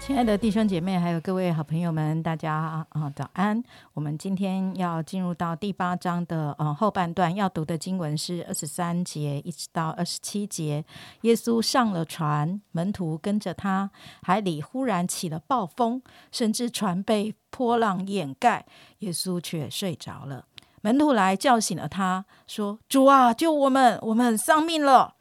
[0.00, 3.62] 亲爱的弟兄姐妹还有各位好朋友们大家啊早安。
[3.94, 10.84] 我们今天要进入到第八章的嗯后半段要读的经文是二十三节一直到二十七节。
[11.22, 13.90] 耶稣上了船门徒跟着他
[14.22, 18.66] 海里忽然起了暴风甚至船被波浪掩盖
[18.98, 20.44] 耶稣却睡着了。
[20.84, 25.14] 门徒来叫醒了他，说：“主啊，救我们，我们丧命了。”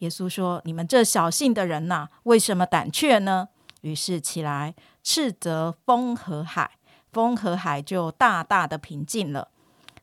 [0.00, 3.48] 耶稣说：“你们这小信的人呐，为什么胆怯呢？”
[3.82, 6.70] 于是起来斥责风和海，
[7.12, 9.48] 风和海就大大的平静了。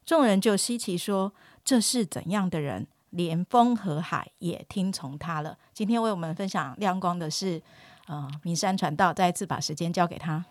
[0.06, 1.34] 众人就稀奇说
[1.66, 2.86] ：“这是怎样的人？
[3.10, 7.60] 连风和海也听从他了。”今天为我们分享亮光的是，
[8.06, 9.12] 呃，名山传道。
[9.12, 10.46] 再一次把时间交给他。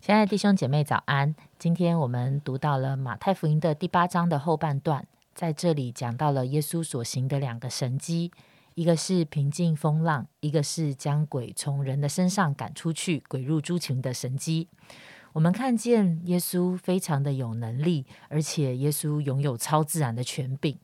[0.00, 1.34] 亲爱的弟兄姐妹，早安！
[1.58, 8.30] 今天我们读到了马太福音的第八章的后半段，在这里讲到了耶稣所行的两个神迹。
[8.74, 14.68] 一个是平静风浪，一个是将鬼从人的身上赶出去，鬼入猪群的神机。
[15.32, 20.78] 我们看见耶稣非常的有能力，而且耶稣拥有超自然的权柄。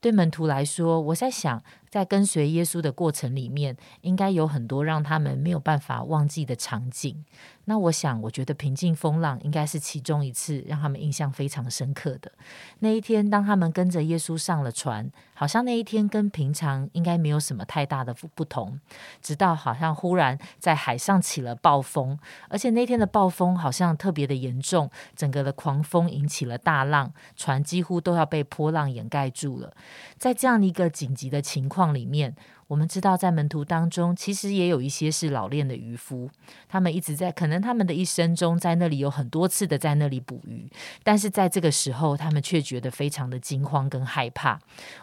[0.00, 1.62] 对门徒来说，我在想。
[1.94, 7.24] 在跟随耶稣的过程里面，应该有很多让他们没有办法忘记的场景。
[7.66, 12.32] 那我想，我觉得平静风浪应该是其中一次让他们印象非常深刻的
[12.80, 13.30] 那一天。
[13.30, 18.78] 当他们跟着耶稣上了船，好像那一天跟平常应该没有什么太大的不同。
[19.22, 29.72] 直到好像忽然在海上起了暴风，而且那天的暴风好像特别的严重，整个的狂风引起了大浪，船几乎都要被波浪掩盖住了。
[30.18, 31.83] 在这样的一个紧急的情况。
[31.84, 32.34] 放里面。
[32.66, 36.30] 我们知道，在门徒当中，其实也有一些是老练的渔夫，
[36.66, 40.66] 他们一直在，可能他们的一生中，在那里有很多次的在那里捕鱼，
[41.02, 44.58] 但是在这个时候，他们却觉得非常的惊慌跟害怕。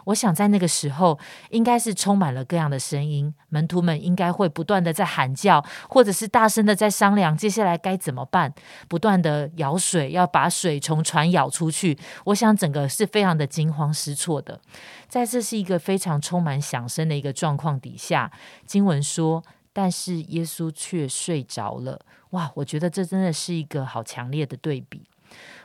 [0.06, 1.16] 我想，在那个时候，
[1.50, 8.52] 应该是充满了各样的声音，门徒们应该会不断的在喊叫，或者是大声的在商量接下来该怎么办，
[8.88, 11.96] 不断的舀水，要把水从船舀出去。
[12.24, 14.60] 我想，整个是非常的惊慌失措的，
[15.08, 17.51] 在这是一个非常充满响声的一个状。
[17.52, 18.32] 状况底下，
[18.64, 22.00] 经文说，但是耶稣却睡着了。
[22.30, 25.02] 哇，我觉得这真的是一个好强烈的对比。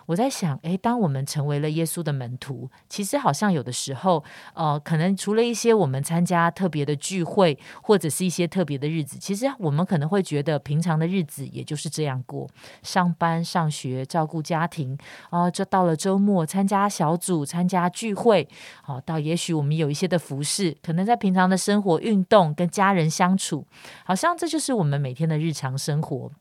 [0.07, 4.23] 我在想，诶，当我们成为了耶稣的门徒，其实好像有的时候，
[4.53, 12.49] 呃，可能除了一些我们参加特别的聚会，或者是一些特别的日子，其实我们可能会觉得平常的日子也就是这样过，
[12.81, 14.97] 上班、上学、照顾家庭，
[15.29, 18.47] 啊，就到了周末参加小组、参加聚会，
[18.81, 23.67] 好，到也许我们有一些的服饰，可能在平常的生活、运动、跟家人相处，
[24.05, 26.31] 好像这就是我们每天的日常生活。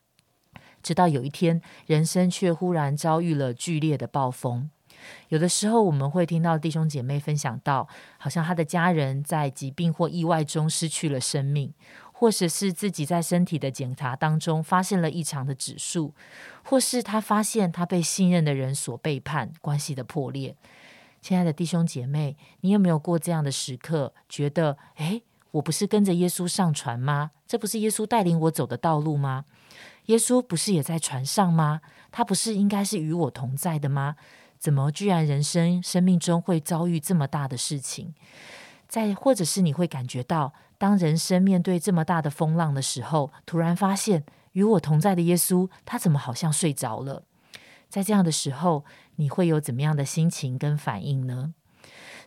[0.82, 4.70] 直到有一天，人生却忽然遭遇了剧烈的暴风。
[5.28, 7.86] 有的时候，我们会听到弟兄姐妹分享到，
[8.18, 11.72] 好像他的家人在疾病或意外中失去了生命，
[12.12, 16.14] 或者是自己在身体的检查当中发现了异常的指数，
[16.64, 20.56] 或是他发现他被信任的人所背叛，关系的破裂。
[21.20, 24.14] 亲爱的弟兄姐妹，你有没有过这样的时刻？
[24.28, 25.22] 觉得，诶，
[25.56, 27.30] 我不是跟着耶稣上船吗？
[27.46, 29.44] 这不是耶稣带领我走的道路吗？
[30.06, 31.80] 耶稣不是也在船上吗？
[32.10, 34.16] 他不是应该是与我同在的吗？
[34.58, 38.14] 怎么居然人生生命中会遭遇这么大的事情？
[38.88, 47.24] 在或者是你会感觉到，当人生面对这么大的风浪的时候，突然发现与我同在的耶稣，他怎么好像睡着了？
[47.88, 48.84] 在这样的时候，
[49.16, 51.54] 你会有怎么样的心情跟反应呢？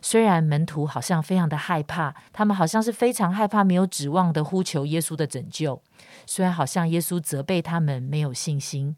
[0.02, 5.80] 虽然门徒好像非常的害怕，他们好像是非常害怕，没有指望的呼求耶稣的拯救。
[6.26, 8.96] 虽然好像耶稣责备他们没有信心，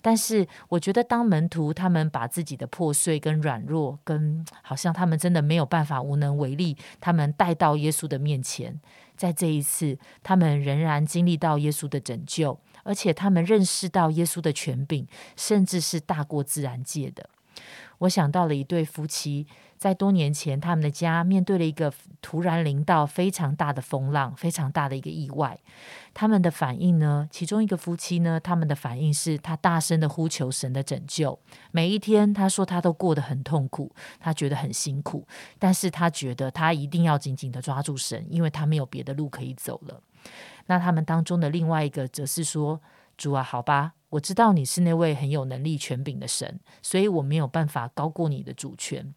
[0.00, 8.80] 但是我觉得当门徒他们把自己的破碎跟软弱，跟好像他们真的没有办法无能为力，他们带到耶稣的面前，
[9.16, 15.06] 在这一次，他们仍然经历到耶稣的拯救，而且他们认识到耶稣的权柄，
[15.36, 17.28] 甚至是大过自然界的。
[17.98, 19.46] 我想到了一对夫妻。
[19.84, 21.92] 在多年前，他们的家面对了一个
[22.22, 25.60] 突然临到非常大的风浪，非常大的一个意外。
[26.14, 27.28] 他们的反应呢？
[27.30, 31.38] 其中一个夫妻呢，他们的反应是他大声的呼求神的拯救。
[31.70, 35.28] 每一天，他说他都过得很痛苦，他觉得很辛苦，
[35.58, 40.00] 但是他觉得他一定要紧紧的抓住神，因为他没有别的路可以走了。
[40.64, 42.80] 那他们当中的另外一个则是说
[43.18, 49.14] ：“主啊，好吧，我知道你是那位很有能力、权柄的神，所以我没有办法高过你的主权。”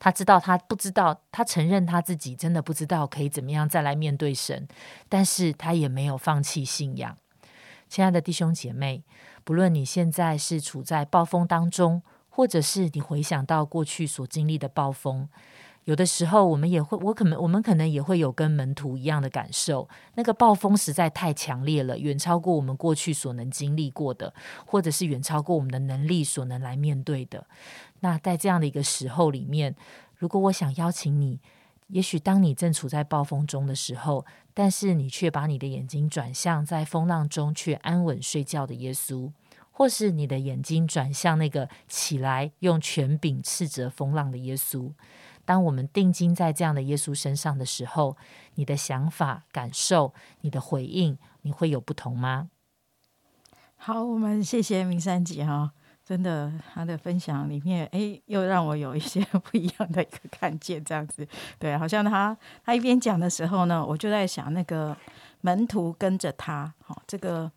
[0.00, 4.66] 他知道，他不知道，他承认他自己真的不知道可以怎么样再来面对神，
[5.08, 7.16] 但是他也没有放弃信仰。
[7.88, 9.04] 亲爱的弟兄姐妹，
[9.44, 15.28] 不论你现在是处在暴风当中，或者是你回想到过去所经历的暴风，
[15.84, 19.88] 有的时候，我们也会，我可能，我们可能也会有跟门徒一样的感受。
[20.14, 24.32] 那个暴风实在太强烈了，远超过我们过去所能经历过的，
[24.66, 27.46] 或者是远超过我们的能力所能来面对的。
[28.00, 29.74] 那在这样的一个时候里面，
[30.16, 31.40] 如果我想邀请你，
[31.88, 34.24] 也许当你正处在暴风中的时候，
[34.54, 39.32] 但是你却把你的眼睛转向在风浪中却安稳睡觉的耶稣，
[39.72, 44.92] 或是你的眼睛转向那个起来用权柄斥责风浪的耶稣。
[45.50, 48.16] 当我们定睛在这样的耶稣身上的时候，
[48.54, 52.50] 你的想法、感受、你的回应，你会有不同吗？
[53.74, 55.72] 好，我们谢谢明山姐哈，
[56.04, 61.26] 真的他的分享里面，哎，又让我有一些不一样的一个看见，这样子，
[61.58, 64.96] 对，好像他他一边讲的时候呢，我就在想那个
[65.40, 67.50] 门徒跟着他，好，这个。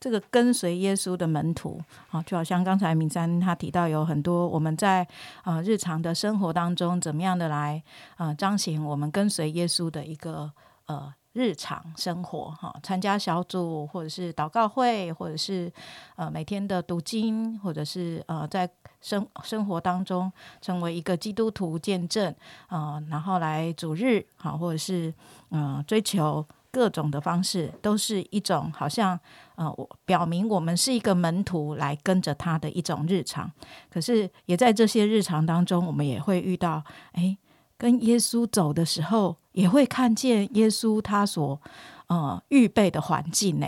[0.00, 1.80] 这个跟随耶稣的门徒
[2.10, 5.06] 啊，就好像刚才明山他提到，有很多我们在
[5.42, 7.82] 啊日常的生活当中，怎么样的来
[8.16, 10.50] 啊彰显我们跟随耶稣的一个
[10.86, 15.72] 呃日常生活哈，参加小组，或者是祷告会，或者是
[16.16, 18.68] 呃每天的读经，或者是呃在
[19.00, 22.34] 生生活当中成为一个基督徒见证
[22.68, 25.12] 啊，然后来主日好，或者是
[25.50, 26.46] 嗯追求。
[26.70, 29.18] 各种的方式都是一种，好像
[29.56, 33.50] 呃，我表明我们是一个门徒来跟着他的一种日常。
[33.90, 37.36] 可是也在这些日常当中，我们也会遇到，哎，
[37.76, 41.60] 跟耶稣走的时候，也会看见耶稣他所
[42.08, 43.66] 呃预备的环境呢。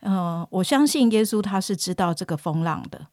[0.00, 3.06] 嗯，我相信耶稣他是知道这个风浪的，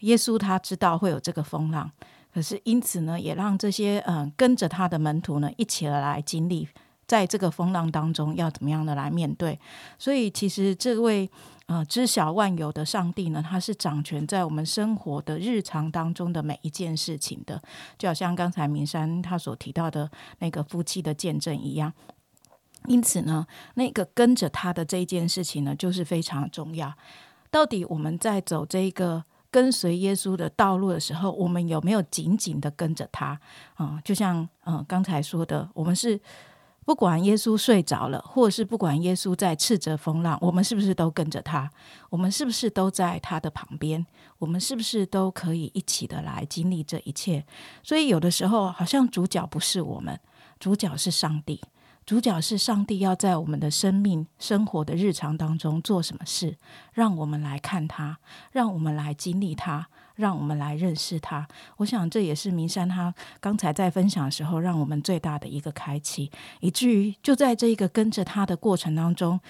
[0.00, 1.90] 耶稣他知道会有这个风浪，
[2.34, 6.68] 可是因此呢，也让这些嗯跟着他的门徒呢一起来经历。
[7.10, 9.58] 在这个风浪当中，要怎么样的来面对？
[9.98, 11.28] 所以，其实这位
[11.66, 17.60] 呃知晓万有的上帝呢，他是掌权在我们生活的日常当中的每一件事情的，
[17.98, 20.08] 就好像刚才明山他所提到的
[20.38, 21.92] 那个夫妻的见证一样。
[22.86, 26.94] 因此呢，那个跟着他的这一件事情呢，就是非常重要。
[27.50, 33.40] 到底我们在走这个跟随耶稣的道路的时候，我们有没有紧紧的跟着他？
[33.74, 36.20] 啊，就像嗯刚才说的，我们是。
[36.84, 41.70] 不管耶稣睡着了，或是不管耶稣在斥责风浪，我们是不是都跟着他？
[42.08, 44.04] 我们是不是都在他的旁边？
[44.38, 47.44] 我们是不是都可以一起的来经历这一切？
[47.82, 50.18] 所以有的时候，好像主角不是我们，
[50.58, 51.60] 主角是上帝。
[52.06, 56.56] 主角是上帝要在我们的生命、生活的日常当中做什么事，
[56.92, 58.18] 让我们来看他，
[58.50, 59.86] 让我们来经历他。
[60.20, 66.30] 让我们来认识他，我想这也是明山他刚才在分享的时候，让我们最大的一个开启，
[66.60, 69.40] 以至于就在这一个跟着他的过程当中，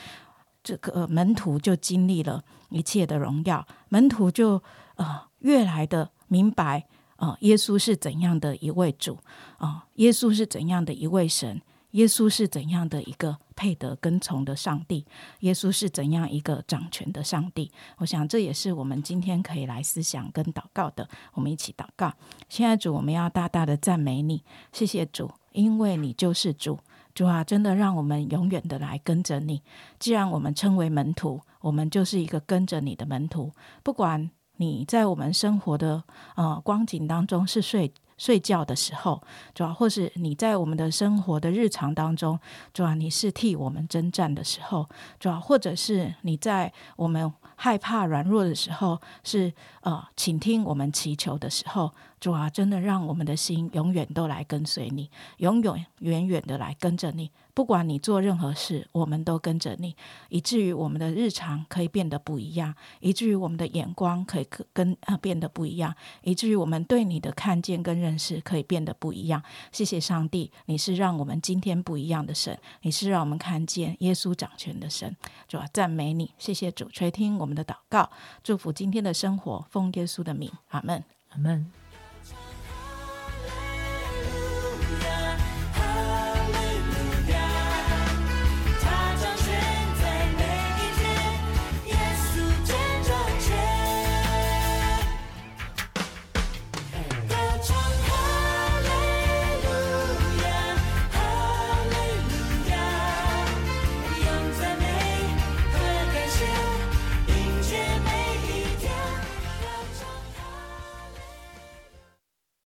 [0.63, 4.63] 这个门徒就经历了一切的荣耀，门徒就
[4.95, 9.19] 呃越来的明白啊，耶稣是怎样的一位主
[9.59, 11.61] 啊，耶稣是怎样的一位神。
[11.93, 15.05] 耶稣是怎样的一个配得跟从的上帝？
[15.41, 17.71] 耶稣是怎样一个掌权的上帝？
[17.99, 21.09] 我想这也是我们今天可以来思想跟祷告的。
[21.35, 22.13] 我们一起祷告，
[22.49, 24.43] 现在主，我们要大大的赞美你，
[24.73, 26.79] 谢谢主，因为你就是主。
[27.13, 29.61] 主啊，真的让我们永远的来跟着你。
[29.99, 33.53] 既然我们称为门徒，我们就是一个跟着你的门徒。
[33.83, 36.05] 不管你在我们生活的
[36.37, 37.93] 呃光景当中是睡。
[38.21, 39.23] 睡觉的时候，
[39.55, 42.39] 主要或是你在我们的生活的日常当中，
[42.75, 44.87] 主要你是替我们征战的时候，
[45.19, 49.51] 主要或者是你在我们害怕软弱的时候，是
[49.81, 51.91] 呃请听我们祈求的时候。
[52.21, 57.31] 主啊，真的让我们的心永远都来跟随你，永远远远的来跟着你。
[57.55, 59.97] 不管你做任何事，我们都跟着你，
[60.29, 69.43] 以至于我们的日常可以变得不一样，以至于我们的眼光可以跟啊变得不一样，以至于我们对你的看见跟认识可以变得不一样。
[69.73, 75.17] 谢谢上帝，你是让我们今天不一样的神，你是让我们看见耶稣掌权的神。
[75.49, 78.11] 主啊，赞美你，谢谢主垂听我们的祷告，
[78.45, 81.80] 祝福今天的生活，奉耶稣的名，阿门，阿门。